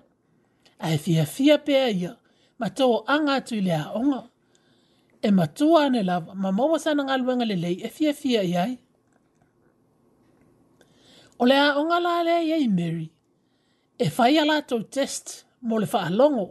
[0.79, 2.13] a e fia fia pea ia,
[2.59, 4.23] ma tō anga atu i lea onga.
[5.23, 8.79] E matua ane lava, ma mawasana ngalwenga lelei e fia fia i
[11.39, 13.09] O lea o ngā lālea ia i Mary.
[13.99, 16.47] E whai ala tō test mō le whaalongo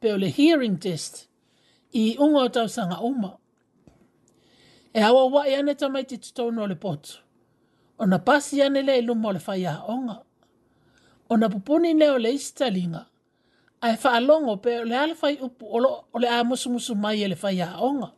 [0.00, 1.22] pe o le hearing test
[1.96, 3.36] i unga o tau sanga uma.
[4.96, 7.20] E awa wa i e ane tamai te tutono o le potu.
[8.00, 10.16] O na pasi ane le ilumo o le whai onga.
[11.30, 13.02] O na pupuni ne o le istalinga.
[13.86, 15.14] A e whaalongo pe o le ala
[15.46, 15.64] upu
[16.14, 18.10] o le a musu musu mai e le whai onga.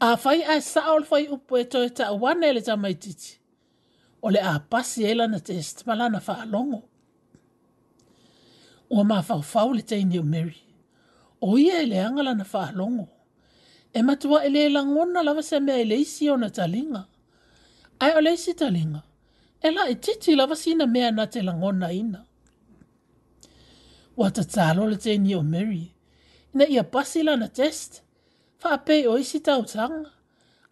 [0.00, 3.30] A whai a sa o le whai upu e toi ta wane le tamai titi
[4.24, 6.80] o le a pasi e lana te estimalana wha alongo.
[8.94, 10.60] Ua maa whauwhau le teini o Mary.
[11.46, 13.06] O ia e le angalana wha alongo.
[13.96, 17.02] E matua e le langona lawa se mea e leisi o na talinga.
[18.02, 19.00] Ai o leisi talinga.
[19.60, 22.20] E la e titi lawa sina mea na te langona ina.
[24.18, 25.86] Ua tatalo le teini o Mary.
[26.56, 27.92] Na ia pasi lana test.
[28.64, 30.10] Wha ape o isi tau tanga.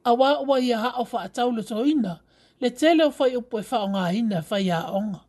[0.08, 2.08] Awa ua ia haa o wha atau le toina.
[2.16, 2.31] Awa
[2.62, 5.20] le tele o fai upo e whaonga hina fai a onga.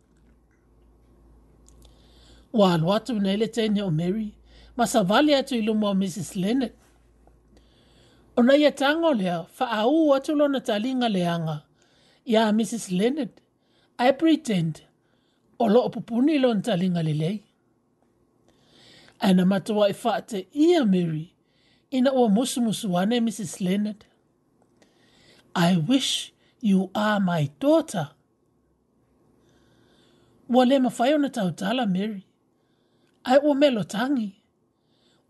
[2.54, 4.30] Wa alu atu nei le tene o Mary,
[4.78, 6.36] ma sa vale atu ilumo o Mrs.
[6.36, 6.74] Leonard.
[8.38, 11.58] O nei e tango lea, fa a u atu lona talinga leanga,
[12.26, 12.86] ia Mrs.
[12.98, 13.42] Leonard,
[13.98, 14.82] I pretend,
[15.60, 17.42] o lo opupuni lona talinga lelei.
[19.20, 21.34] Ana matua e fate ia Mary,
[21.92, 23.60] ina ua musumusu wane Mrs.
[23.62, 24.06] Leonard.
[25.56, 26.33] I wish
[26.64, 28.08] you are my daughter.
[28.10, 28.16] Tota.
[30.56, 32.22] Wa le mawhai o na tau tala, Mary.
[33.30, 34.30] Ai o melo tangi.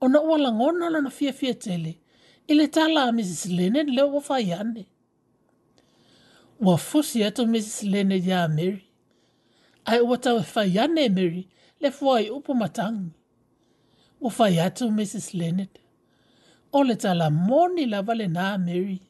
[0.03, 1.93] O na ua langona na fia fia tele.
[2.49, 3.43] I le tala a Mrs.
[3.57, 4.83] Lennon leo o whai ane.
[6.65, 7.77] Wa fusi ato Mrs.
[7.91, 8.85] Lennon ya Mary.
[9.89, 11.43] Ai o tau e whai ane, Mary,
[11.81, 13.09] le fua i upo matangi.
[14.23, 15.27] Wa whai ato Mrs.
[15.39, 15.69] Lennon.
[16.73, 18.77] O le tala moni la vale na Mary.
[18.77, 19.01] Mary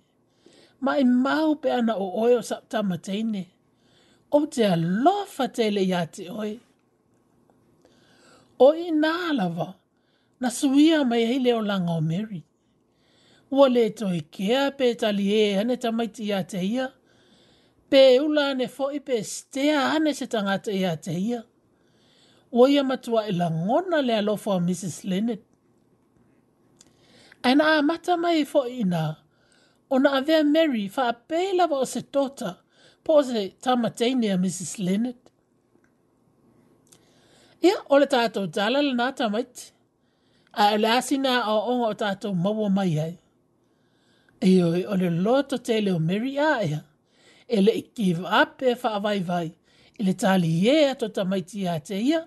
[0.84, 3.43] ma e mau pe ana o oe o saptama teine.
[4.31, 6.55] O te alofa te le ia te oe.
[8.67, 9.67] O i nā alawa,
[10.41, 12.41] na suia mai hei leo langa o Mary.
[13.53, 16.86] Ua le to i kea pe tali e ane tamaiti ia te ia.
[17.89, 21.41] Pe ula ane fo i pe stea ane se tangata ia te ia.
[22.57, 24.97] Ua ia matua e langona le alofa o Mrs.
[25.09, 25.43] Leonard.
[27.47, 29.05] Aina a mata mai fo i nā
[29.94, 32.50] ona avea Mary fa apela wa o se tota
[33.04, 34.74] po se tamateine a Mrs.
[34.86, 35.22] Leonard.
[37.64, 39.54] Ia o le tātou tala le nā tamait,
[40.62, 43.14] a ele asina a onga o tātou maua mai hai.
[44.41, 46.82] E e o le loto te leo Mary a ea,
[47.48, 49.48] e le give up e wha avai vai,
[50.00, 52.26] e le tali e ato tamaiti a te ia,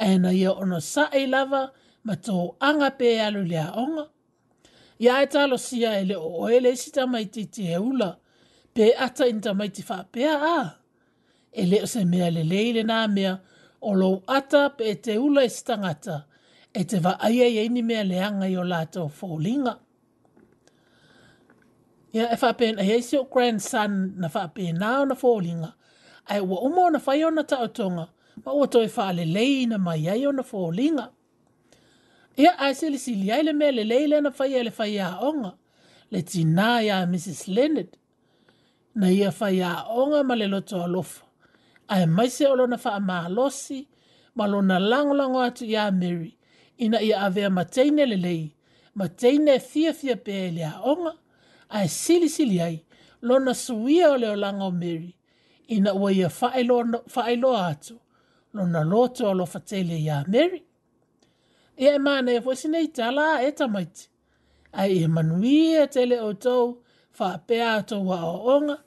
[0.00, 1.64] e na ia ono sa e lava,
[2.06, 4.06] ma tō anga pe alu le a onga,
[4.98, 8.10] ia e talosia e le ooe le isi tamaitiiti he ula
[8.74, 10.76] pe ata ina tamaiti faapea a
[11.52, 13.34] e lē o se mea lelei lenā mea
[13.80, 16.16] o lou ata pe te ula e se tagata
[16.78, 19.74] e te vaaia i aini mea leaga i o latou foliga
[22.14, 25.70] ia e faapenaʻi ai se o grand sun na faapenā ona foliga
[26.32, 28.04] ae ua uma ona fai ona taʻotoga
[28.44, 31.04] ma ua toe faalelei leina mai ai na foliga
[32.36, 35.52] Ia ai sili sili ai le mea le leile na fai ele fai a onga.
[36.10, 37.48] Le tina ya Mrs.
[37.48, 37.96] Leonard.
[38.94, 39.70] Na ia fai a
[40.00, 41.24] onga ma le loto alofa.
[41.92, 43.78] Ai mai se olo na faa maa losi.
[44.36, 46.32] Ma lo na lango lango atu ya Mary.
[46.84, 48.54] Ina ia avea mateine le lei.
[48.98, 51.12] Mateine e fia fia pe ele a onga.
[51.76, 52.76] Ai sili sili ai.
[53.22, 55.14] Lo na suia ole o lango Mary.
[55.76, 56.76] Ina ua ia fai lo,
[57.14, 57.94] fai lo atu.
[58.54, 60.62] Lo na loto alofa tele ya Mary
[61.76, 64.08] ia e mana e fwesi nei tala e tamaiti.
[64.72, 66.78] Ai e manui e tele o tau,
[67.18, 68.78] wha pea to wa o onga,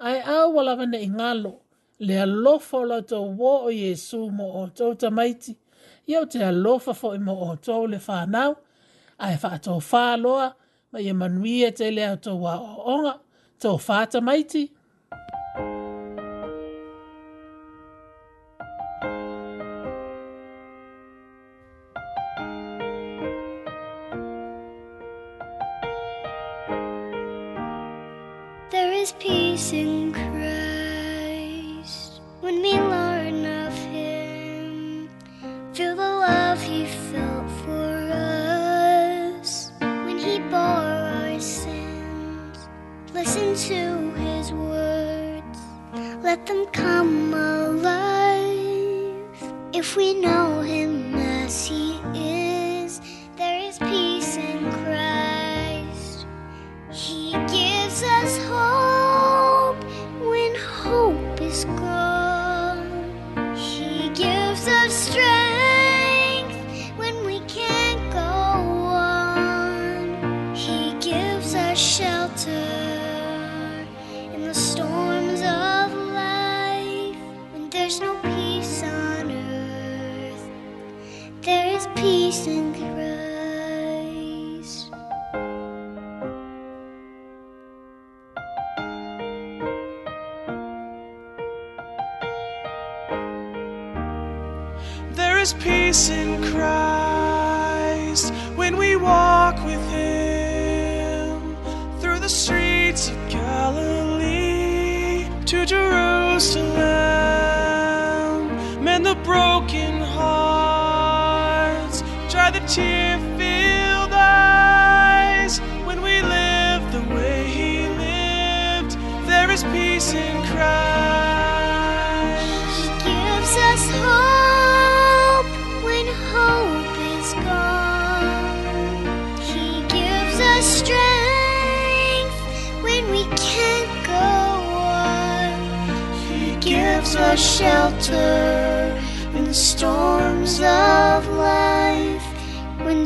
[0.00, 1.54] ai au walawane i ngalo,
[1.98, 5.56] le alofa o la tau wo o Yesu mo o tau tamaiti,
[6.06, 8.56] ia o te alofa fo i mo o tau le whanau,
[9.18, 10.54] ai wha tau wha loa,
[10.92, 13.18] ma ia e manui e tele o tau wa o onga,
[13.58, 14.68] tau wha tamaiti,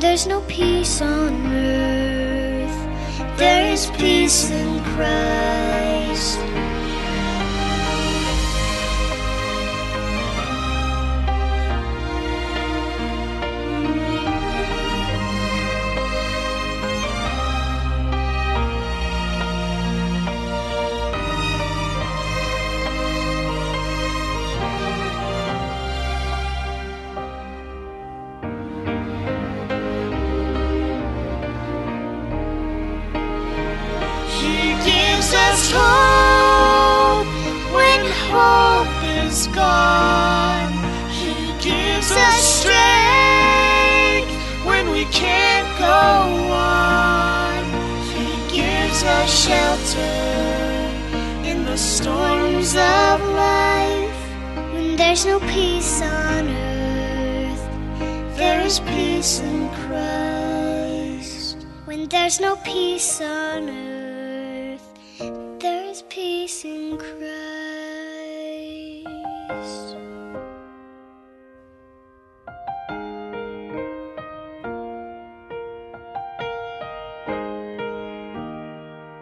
[0.00, 5.57] there's no peace on earth, there is peace in Christ.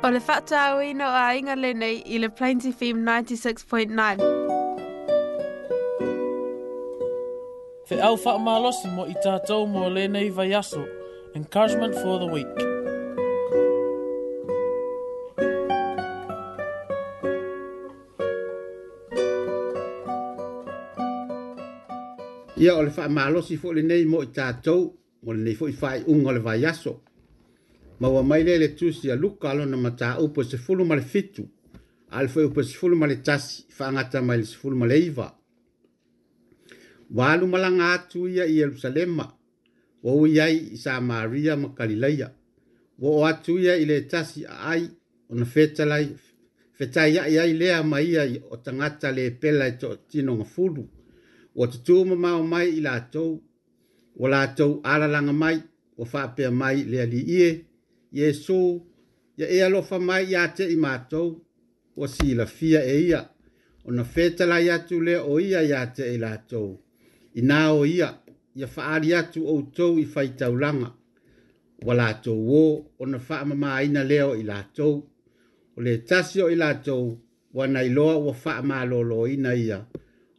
[0.06, 4.18] O le whata au ino a inga le nei i le Plains FM 96.9.
[7.88, 10.84] Te au wha malosi mo i tātou mo le nei vai aso.
[11.34, 12.60] Encouragement for the week.
[22.62, 24.86] Ia o le wha malosi fo le nei mo i tātou.
[25.24, 26.94] Mo le nei fo i whai unga le vai aso.
[26.94, 27.05] Ia
[28.00, 31.44] ma ua mai lea le tusi a luka alona mataupu e sefulu ma le fitu
[32.10, 35.26] a le foi upu sefulu ma le tasi faagata mai le sefulu ma le iva
[37.14, 39.24] ua alumalaga atu ia i ierusalema
[40.02, 42.28] ua ui ai i samaria ma kalilaia
[42.98, 44.88] ua o atu ia i le tasi aai
[45.30, 46.08] ona fetalai
[46.78, 50.82] fetaiaʻi ai lea ma ia o tagata lē pela e toʻatinoga fulu
[51.56, 53.32] ua tutū ma mao mai i latou
[54.16, 55.58] ua latou alalaga mai
[55.96, 57.48] ua faapea mai le aliie
[58.16, 58.86] Yesu
[59.36, 61.40] ya e alofa mai ya te imato
[61.96, 63.28] o si la fia e ia
[63.84, 66.62] o na feta la ya tu le o ia ya te ilato
[67.34, 68.08] i na o ia
[68.54, 70.90] ya faari atu o tau i fai taulanga
[71.84, 72.08] wa la
[72.56, 74.88] o na faa mama aina leo ilato
[75.76, 77.18] o le tasio ilato
[77.54, 79.86] wa na iloa wa faa malolo ina ia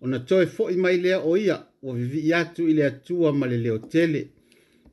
[0.01, 3.33] o na toi fo i mai leo o ia wa vivi i atu ile atua
[3.33, 4.27] male leo tele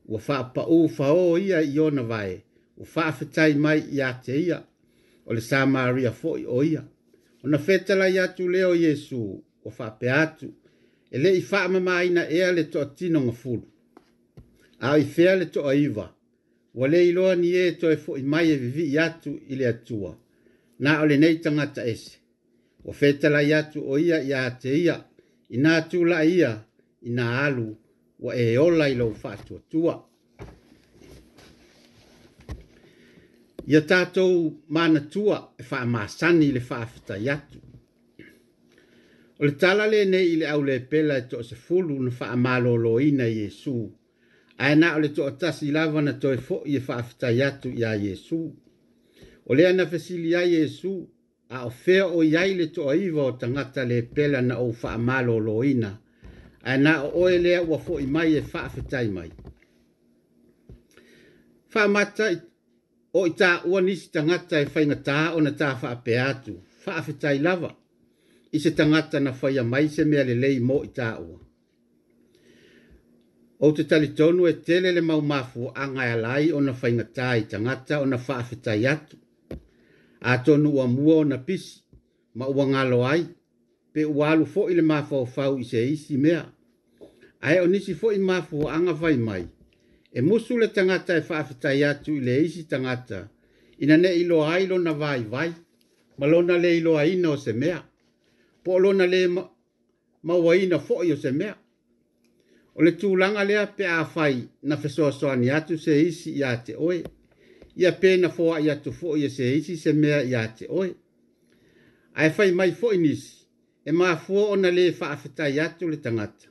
[0.05, 2.44] wa faa pa ufa o ia i ona vae
[2.77, 4.59] o whaafetai mai i a te ia,
[5.25, 6.83] o le Samaria fo'i o ia.
[7.43, 9.19] O na fetala i atu leo Yesu
[9.63, 10.49] o whape atu,
[11.11, 13.65] e le i whaamama aina ea le toa tino ngafuru.
[14.83, 16.07] A i fea le toa iwa,
[16.75, 19.67] wa le iloa ni e to e fo'i mai e vivi i atu i le
[19.67, 20.11] atua,
[20.79, 22.17] na o le nei tangata ese.
[22.83, 24.97] O fetala i atu o ia i a te ia,
[25.49, 26.51] i nga tula ia,
[27.07, 27.67] i nga alu,
[28.19, 29.95] wa e ola i lo whaatua tua.
[33.67, 37.59] ia tatou manatua e faamasani i le faafetai atu
[39.39, 43.77] o le tala lenei i le au lepela e toʻasefulu na faamālōlōina iesu
[44.61, 48.41] ae na o le toʻatasi lava na toe foʻi e faafetai atu iā iesu
[49.49, 50.93] o lea na fesili ai iesu
[51.55, 55.91] a o fea o iai le toʻaiva o tagata lepela na ou faamālōlōina
[56.69, 59.31] ae na o oe lea ua foʻi mai e faafetai mai
[61.73, 62.25] faamata
[63.15, 66.55] o i tā ua nisi tangata e whainga tā o na tā wha ape atu,
[66.85, 67.69] wha lava,
[68.51, 71.39] i se tangata na whaia mai se mea lelei mō i tā ua.
[73.59, 77.05] O te tali tonu e tele le mau mafu a ngai alai o na whainga
[77.15, 78.57] tā i tangata o na wha ape
[78.87, 79.17] atu.
[80.21, 81.79] A tonu ua mua o na pisi,
[82.33, 83.23] ma ua ngalo ai,
[83.93, 86.45] pe ua alu fo i le mafu o fau i se isi mea.
[87.41, 89.43] Ae o nisi fo i mafu anga whai mai,
[90.15, 93.27] e musu le tangata e whaafetai atu i le isi tangata,
[93.79, 95.53] ina ne ilo ailo na vai vai,
[96.17, 97.83] ma le ilo aina o se mea,
[98.63, 99.27] po lona le
[100.23, 101.55] ma waina foi o se mea.
[102.77, 106.43] O le tūlanga lea pe a whai na whesoa soa ni atu se isi i
[106.43, 107.03] ate oe,
[107.75, 110.65] ia pe na foa i atu foi o e se isi se mea i ate
[110.69, 110.89] oe.
[112.15, 113.33] Ai whai mai foi nisi,
[113.85, 116.47] e maa fōa ona le whaafetai atu le tangata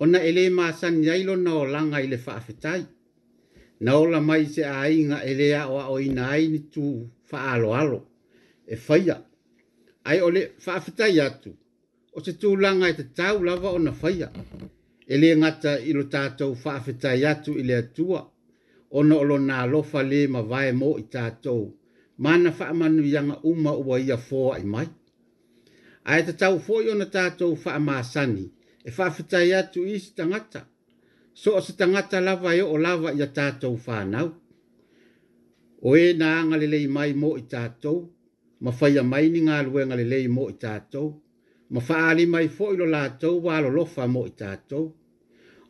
[0.00, 2.84] ona ele ma san yailo na o langa ile faafetai.
[3.80, 8.06] Na ola mai se a inga ele oa o ina ai ni tu fa alo
[8.66, 9.22] E faya.
[10.04, 11.54] Ai ole faafetai atu.
[12.16, 14.28] O se tu langa e te tau lava ona faya.
[15.06, 18.20] Ele ngata ilo tātou fa afetai atu ile atua.
[18.90, 21.64] Ona olo na lofa le ma vae mo i tātou.
[22.22, 24.88] Mana fa amanu yanga uma ua ia fo ai mai.
[26.06, 28.44] Ai te tau fo yona tātou fa amasani.
[28.50, 30.64] Ai e whawhitai atu i si tangata.
[31.34, 34.32] So o si tangata lava e o lava i a tātou whānau.
[35.84, 38.08] O e nā ngalelei mai mō i tātou,
[38.60, 41.14] ma whai a mai ni ngā lue ngalelei mō i tātou,
[41.70, 44.90] ma whaali mai fō ilo lātou wā lo lofa mō i tātou.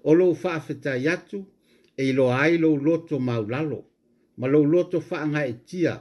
[0.03, 1.45] O lo whawhitai atu
[1.97, 3.83] e ilo ai lo loto maulalo,
[4.39, 5.99] ma lo loto whaanga e tia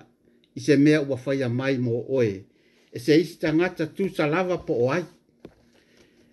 [0.55, 2.29] i se mea ua whai a mai mō oe,
[2.93, 5.15] e se isi tangata tūsa lava po o aiki.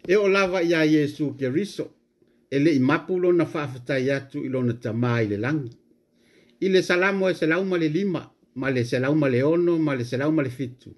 [0.06, 1.88] e o lava iā iesu keriso
[2.50, 5.72] e leʻi mapu lona faafetai atu i lona tamā i le lagi
[6.60, 8.22] i le salamo e selauma le lima
[8.54, 10.94] ma le selauma le ono ma le selauma le fitu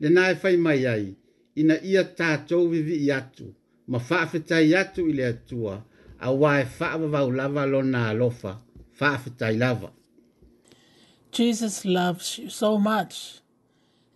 [0.00, 1.14] lenā e fai mai ai
[1.62, 3.54] ina ia tatou vivi'i atu
[3.86, 5.76] ma faafetai atu i le atua
[6.20, 8.58] auā e faavavau lava lona alofa
[8.92, 9.92] faafetai lava
[11.32, 13.38] Jesus loves you so much.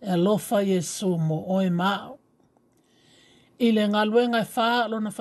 [0.01, 2.19] alofa Yesu mo oe mao
[3.59, 5.11] i le galuega e fā lona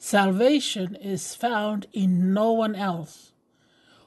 [0.00, 3.32] salvation is found in no one else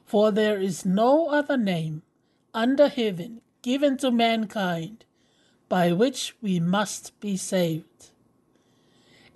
[0.04, 2.02] for there is no other name
[2.54, 5.04] under heaven given to mankind
[5.68, 8.10] by which we must be saved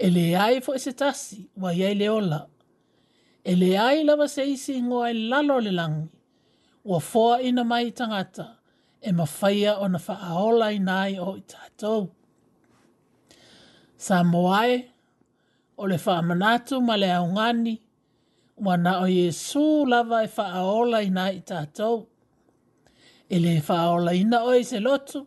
[0.01, 2.47] e leai foʻi se tasi ua iai le ola
[3.45, 6.09] e leai lava se isigoa e lalo le lagi
[6.85, 8.47] ua foaʻina mai i tagata
[9.03, 12.09] e mafaia ona faaolaina ai o i tatou
[13.97, 14.85] sa moae
[15.77, 17.81] o le whaamanatu ma le aungani
[18.57, 22.07] wa na o Yesu lava e whaaola ina i tātou.
[23.31, 25.27] E le whaaola ina o se lotu,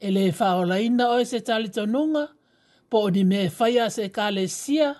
[0.00, 2.28] e le whaaola ina o se talitonunga,
[2.90, 3.46] po o ni me
[3.78, 4.94] a se kale sia,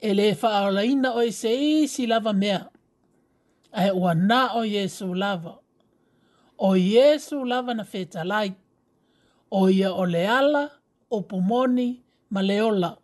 [0.00, 2.68] e le whaaola ina o se isi lava mea.
[3.72, 5.58] Ai ua na o Yesu lava.
[6.58, 8.22] O Yesu lava na feta
[9.50, 10.70] O ia o le ala,
[11.10, 12.96] o pumoni, o ma leola.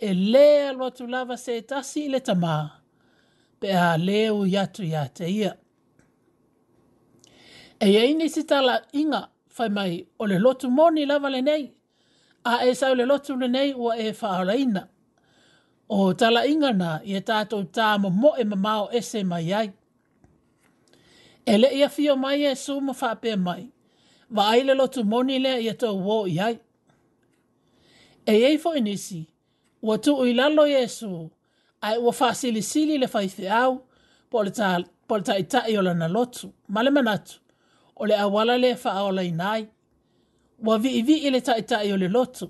[0.00, 2.68] E lea lo tu lava se tasi le tamā.
[3.60, 5.52] Pe a leo yatu ya te ia.
[7.80, 9.20] E eini si tala inga
[9.56, 11.64] fai mai o le lotu moni lava le nei.
[12.50, 14.54] A e sau le lotu le nei ua e whaara
[15.88, 17.86] O tala inga na i e tātou tā
[18.20, 19.68] mo e mamao ese mai ai.
[21.50, 23.62] E le ia fio mai e suma whape mai.
[24.34, 26.54] Wa aile lotu moni le ia e tō wō i ai
[28.26, 29.26] e ei fo inisi,
[29.82, 31.30] ua tu ui lalo Yesu,
[31.82, 33.82] ai ua faa sili sili le faithi au,
[34.30, 34.50] po le
[35.30, 37.40] ta ita i ola na lotu, male manatu,
[37.96, 39.68] o le awala le faa ola inai,
[40.66, 42.46] ua vi i le ta ita i ole lotu,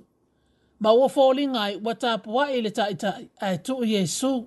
[0.80, 4.46] ma ua fōli ngai ua tāpua i le ta ita ai tu u Yesu.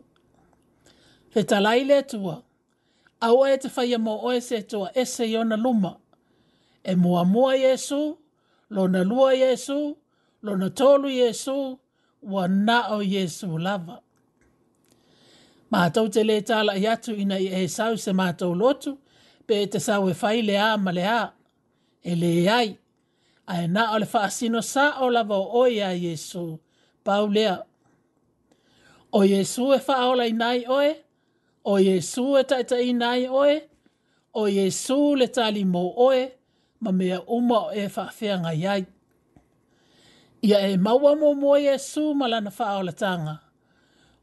[1.35, 2.41] Le talai le tua,
[3.21, 5.91] a e te whaia mō oe se tua ese i ona luma,
[6.83, 8.15] e mua mua Yesu,
[8.69, 9.97] lona lua Yesu,
[10.45, 11.79] lona tolu Yesu
[12.23, 13.99] wa nao Yesu lava.
[15.71, 18.93] Mātou te le tala i atu ina i e sau se mātou lotu,
[19.49, 21.23] pe te sau e fai le a ma le a,
[22.05, 22.75] e le ai,
[23.49, 26.45] a e na o le faa sino sa o lava o oia Yesu,
[27.03, 27.57] pau lea.
[29.17, 30.93] O Yesu e faa ola i nai oe,
[31.65, 33.57] o Yesu e taita i nai oe,
[34.37, 36.27] o Yesu le tali mo oe,
[36.85, 38.83] ma mea uma o e faa fea ngai ai
[40.45, 43.35] ia e maua mō mō Iesu ma lana whao la tanga.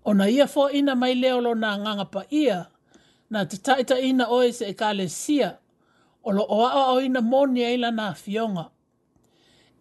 [0.07, 2.65] O na ia fō ina mai leo lo nā nganga pa ia,
[3.31, 5.55] na te taita ina oe se e kāle sia,
[6.23, 8.69] o lo oa o ina mōni e la nā fionga.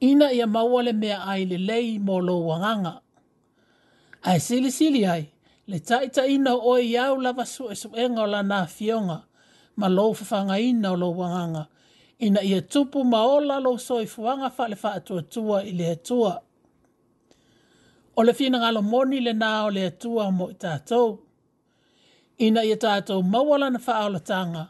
[0.01, 2.95] Ina ia maua le mea ai le lei mō lo wanganga.
[4.23, 5.23] Ai sili sili ai,
[5.67, 9.19] le taita ina oe iau lava su e su enga o la nā fionga,
[9.75, 11.65] ma lo fafanga ina o lo wanganga
[12.21, 16.33] ina ia tupu maola lo soi fuanga fa le fa atua tua i le atua.
[18.15, 21.01] O le fina ngalo moni le na o le atua mo ta to
[22.45, 24.63] Ina ia tātou mawala na fa aulatanga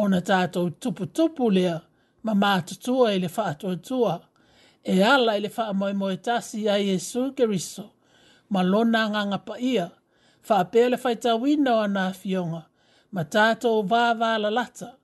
[0.00, 1.76] o na tātou tupu tupu lea
[2.24, 4.14] ma mātutua i le fa atua tua.
[4.84, 7.86] E ala i le fa amoe mo i tasi a Jesu Keriso
[8.52, 9.86] ma lona nganga pa ia
[10.46, 12.62] fa pele fa ita wina o na fionga
[13.12, 14.86] ma ta to va vāvāla lata.
[14.94, 15.01] Vā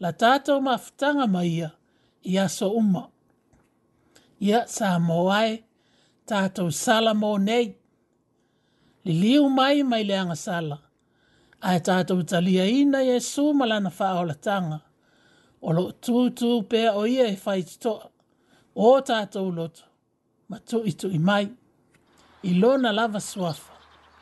[0.00, 1.70] la tātou mafutanga mai ia
[2.30, 3.04] i aso uma.
[4.40, 5.58] Ia sa moae
[6.28, 7.74] tātou sala mō nei.
[9.04, 10.78] Li liu mai mai leanga sala.
[11.60, 14.80] Ai tātou talia ina e su malana wha o la tanga.
[15.60, 18.08] O lo tūtū pēr o ia e whaiti toa.
[18.74, 19.84] O tātou loto.
[20.48, 21.44] Ma tu i tu i mai.
[22.42, 23.76] I lona lava suafa.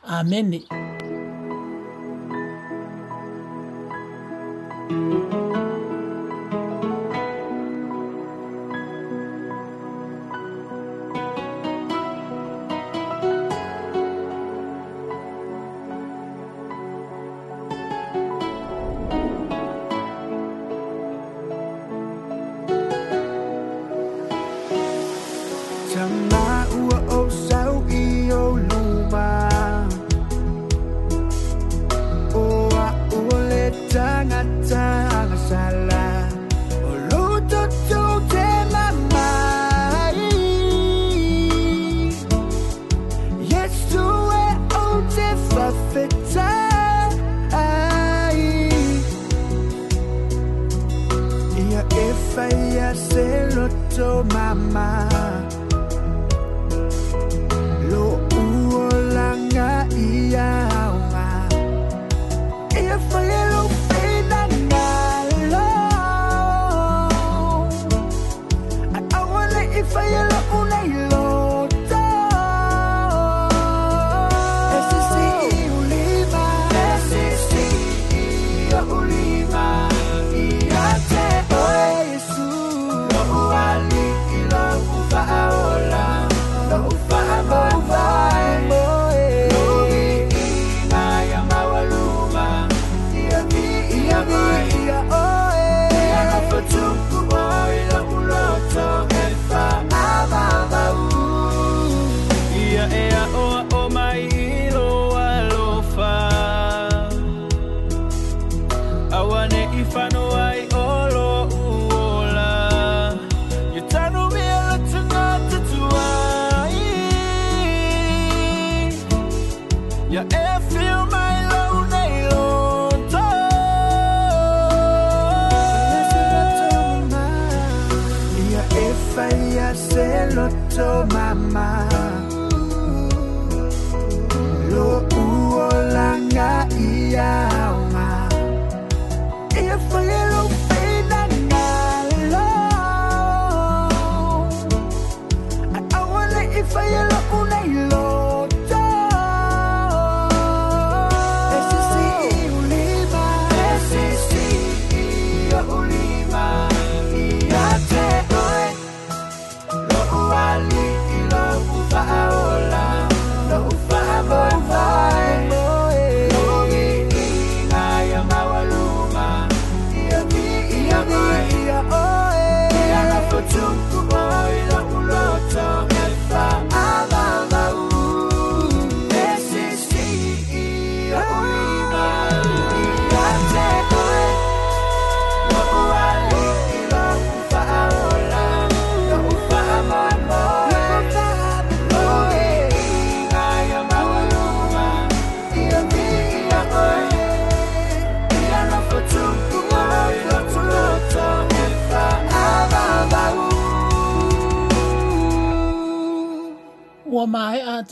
[0.04, 0.54] Amen.
[0.70, 0.97] Amene.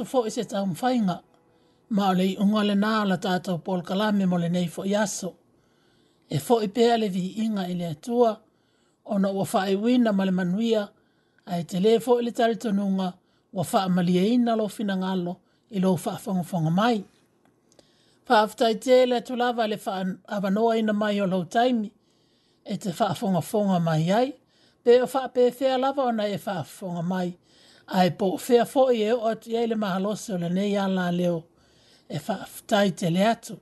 [0.07, 1.21] fo e se tau mwhainga.
[1.91, 5.33] Ma o lei ungole nā la tātou Paul Kalame mo le nei fo iaso.
[6.31, 8.33] E fo i pēa vi inga i le atua,
[9.05, 9.77] o na ua wha e
[10.13, 10.89] ma le manuia,
[11.47, 13.13] ai e te le fo i le taritonunga,
[13.53, 15.37] ua wha ma lia ina lo fina ngalo,
[15.71, 17.05] i lo wha fonga fonga mai.
[18.27, 21.91] fa afta te le atu lava le wha avanoa ina mai o lo taimi,
[22.65, 24.33] e te wha fonga fonga mai ai,
[24.83, 27.39] pe fa wha pe fea lava o na e fa fonga mai
[27.87, 31.45] ai po fea fo i e o atu le mahalose o lanei ala leo
[32.09, 33.57] e whaafutai te le atu.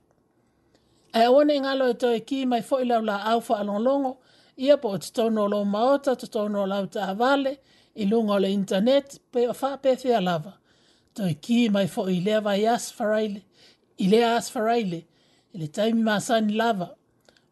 [1.13, 3.59] Ai awane e ngalo e tau e ki mai fo i lau la au wha
[3.59, 4.17] alonglongo,
[4.57, 7.59] ia po o te tono o maota, te tono o lau avale,
[7.95, 10.53] i lunga o le internet, pe o wha pe fea lava.
[11.13, 13.41] Tau e ki mai fo i lea vai as faraile,
[13.97, 15.05] i lea as i
[15.59, 16.19] le taimi maa
[16.51, 16.89] lava,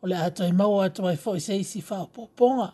[0.01, 2.73] o le atu e maua atu mai fo i seisi wha o poponga.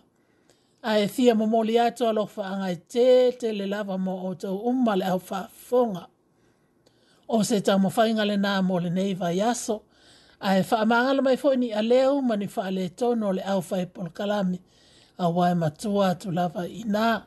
[0.82, 3.10] Ae e thia mo moli ato alo whaanga e te
[3.40, 6.04] te le lava mo o tau umale au whaafonga.
[7.28, 9.76] O se tau mo whainga le nā mo le neiva i aso,
[10.40, 13.86] a e whaamangala mai fwoi ni a leo mani wha le tono le au whae
[13.96, 14.60] polkalami,
[15.18, 17.22] a wae matua tu lava i nā.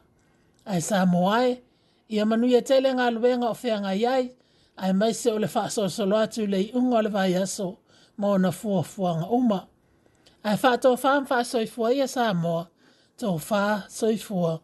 [0.64, 1.50] A e mo ai,
[2.08, 4.24] i a manuia tele ngā luenga o whianga iai,
[4.84, 7.68] a mai se o le wha sosolo atu le i unga le vai aso,
[8.16, 9.66] mo na fua fuanga uma.
[10.44, 12.66] A to wha tō whaam wha soi fwoi a sā moa,
[13.22, 14.60] 就发说服。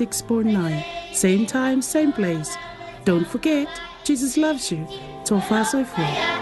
[0.00, 0.82] 649.
[1.12, 2.56] Same time, same place.
[3.04, 3.68] Don't forget,
[4.02, 4.86] Jesus loves you.
[5.28, 6.39] Tofa Soifua.